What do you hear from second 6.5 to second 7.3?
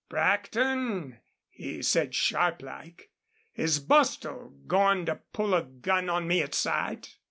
sight?'